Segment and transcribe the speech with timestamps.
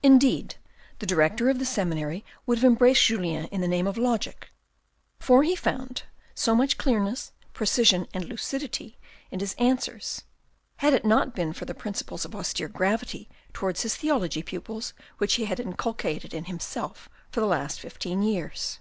[0.00, 0.58] Indeed,
[1.00, 4.52] the director of the seminary would have embraced Julien in the name of logic,
[5.18, 6.04] for he found
[6.36, 8.96] so much clearness, precision and lucidity
[9.32, 10.22] in his answers,
[10.76, 15.34] had it not been for the principles of austere gravity towards his theology pupils which
[15.34, 18.78] he had inculcated in himself for the last fifteen years.